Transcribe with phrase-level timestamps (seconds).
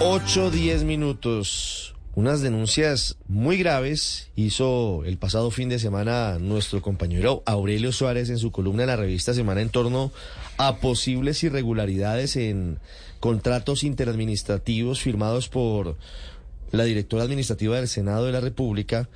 [0.00, 1.96] 8-10 minutos.
[2.14, 8.38] Unas denuncias muy graves hizo el pasado fin de semana nuestro compañero Aurelio Suárez en
[8.38, 10.12] su columna en la revista Semana en torno
[10.56, 12.78] a posibles irregularidades en
[13.18, 15.96] contratos interadministrativos firmados por
[16.70, 19.08] la directora administrativa del Senado de la República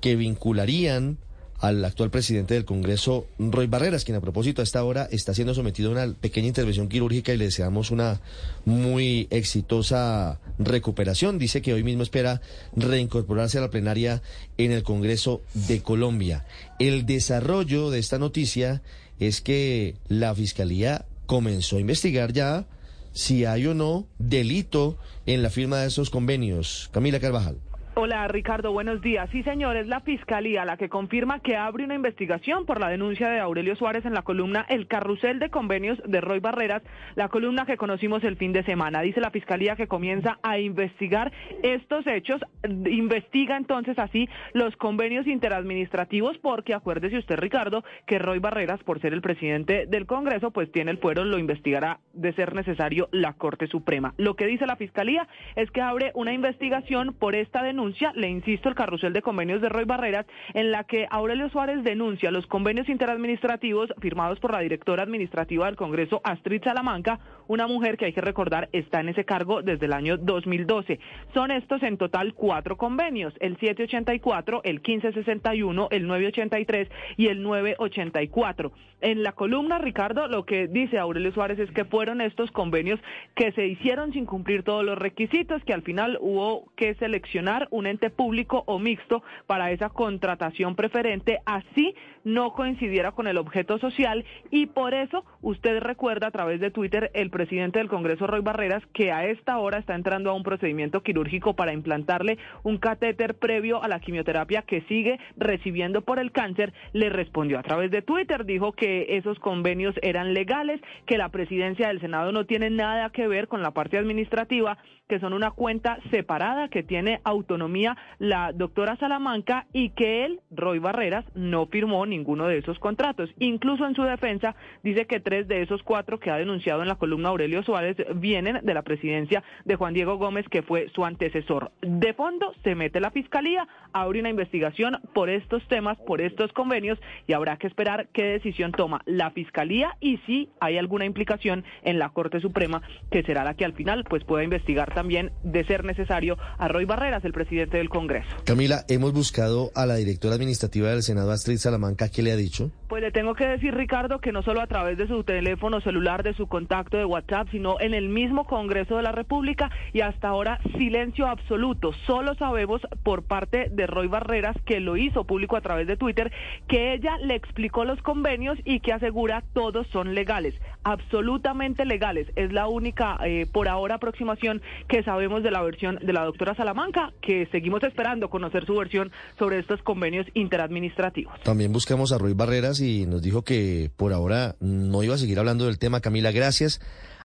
[0.00, 1.18] que vincularían
[1.60, 5.54] al actual presidente del Congreso, Roy Barreras, quien a propósito a esta hora está siendo
[5.54, 8.20] sometido a una pequeña intervención quirúrgica y le deseamos una
[8.64, 11.38] muy exitosa recuperación.
[11.38, 12.40] Dice que hoy mismo espera
[12.74, 14.22] reincorporarse a la plenaria
[14.56, 16.46] en el Congreso de Colombia.
[16.78, 18.82] El desarrollo de esta noticia
[19.18, 22.66] es que la Fiscalía comenzó a investigar ya
[23.12, 26.88] si hay o no delito en la firma de esos convenios.
[26.92, 27.58] Camila Carvajal.
[28.02, 29.28] Hola Ricardo, buenos días.
[29.30, 33.28] Sí, señor, es la Fiscalía la que confirma que abre una investigación por la denuncia
[33.28, 36.82] de Aurelio Suárez en la columna El Carrusel de Convenios de Roy Barreras,
[37.14, 39.02] la columna que conocimos el fin de semana.
[39.02, 41.30] Dice la Fiscalía que comienza a investigar
[41.62, 48.82] estos hechos, investiga entonces así los convenios interadministrativos, porque acuérdese usted, Ricardo, que Roy Barreras,
[48.82, 53.10] por ser el presidente del Congreso, pues tiene el fuero, lo investigará de ser necesario
[53.12, 54.14] la Corte Suprema.
[54.16, 58.68] Lo que dice la Fiscalía es que abre una investigación por esta denuncia le insisto,
[58.68, 62.88] el carrusel de convenios de Roy Barreras, en la que Aurelio Suárez denuncia los convenios
[62.88, 68.20] interadministrativos firmados por la directora administrativa del Congreso, Astrid Salamanca, una mujer que hay que
[68.20, 71.00] recordar está en ese cargo desde el año 2012.
[71.34, 78.70] Son estos en total cuatro convenios, el 784, el 1561, el 983 y el 984.
[79.00, 83.00] En la columna, Ricardo, lo que dice Aurelio Suárez es que fueron estos convenios
[83.34, 87.86] que se hicieron sin cumplir todos los requisitos, que al final hubo que seleccionar un
[87.86, 94.24] ente público o mixto para esa contratación preferente, así no coincidiera con el objeto social
[94.50, 98.82] y por eso usted recuerda a través de Twitter el presidente del Congreso, Roy Barreras,
[98.92, 103.82] que a esta hora está entrando a un procedimiento quirúrgico para implantarle un catéter previo
[103.82, 108.44] a la quimioterapia que sigue recibiendo por el cáncer, le respondió a través de Twitter,
[108.44, 113.28] dijo que esos convenios eran legales, que la presidencia del Senado no tiene nada que
[113.28, 118.96] ver con la parte administrativa, que son una cuenta separada que tiene autonomía la doctora
[118.96, 123.30] Salamanca y que él, Roy Barreras, no firmó ninguno de esos contratos.
[123.38, 126.96] Incluso en su defensa dice que tres de esos cuatro que ha denunciado en la
[126.96, 131.72] columna Aurelio Suárez vienen de la presidencia de Juan Diego Gómez, que fue su antecesor.
[131.80, 136.98] De fondo se mete la fiscalía, abre una investigación por estos temas, por estos convenios
[137.26, 141.98] y habrá que esperar qué decisión toma la fiscalía y si hay alguna implicación en
[141.98, 145.84] la Corte Suprema, que será la que al final pues pueda investigar también, de ser
[145.84, 148.28] necesario, a Roy Barreras, el presidente del Congreso.
[148.44, 152.70] Camila, hemos buscado a la directora administrativa del Senado, Astrid Salamanca, ¿qué le ha dicho?
[152.88, 156.24] Pues le tengo que decir, Ricardo, que no solo a través de su teléfono celular,
[156.24, 160.28] de su contacto de WhatsApp, sino en el mismo Congreso de la República y hasta
[160.28, 161.92] ahora silencio absoluto.
[162.06, 166.32] Solo sabemos por parte de Roy Barreras, que lo hizo público a través de Twitter,
[166.66, 172.26] que ella le explicó los convenios y que asegura todos son legales, absolutamente legales.
[172.34, 176.56] Es la única, eh, por ahora, aproximación que sabemos de la versión de la doctora
[176.56, 181.40] Salamanca, que seguimos esperando conocer su versión sobre estos convenios interadministrativos.
[181.42, 185.66] También a Roy Barreras y nos dijo que por ahora no iba a seguir hablando
[185.66, 186.00] del tema.
[186.00, 186.80] Camila, gracias.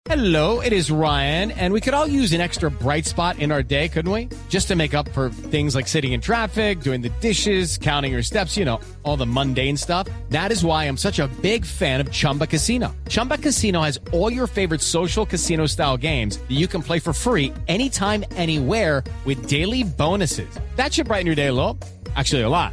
[0.07, 3.63] Hello, it is Ryan, and we could all use an extra bright spot in our
[3.63, 4.29] day, couldn't we?
[4.49, 8.23] Just to make up for things like sitting in traffic, doing the dishes, counting your
[8.23, 10.09] steps, you know, all the mundane stuff.
[10.31, 12.95] That is why I'm such a big fan of Chumba Casino.
[13.09, 17.13] Chumba Casino has all your favorite social casino style games that you can play for
[17.13, 20.49] free anytime, anywhere with daily bonuses.
[20.77, 21.79] That should brighten your day a little.
[22.17, 22.73] Actually, a lot.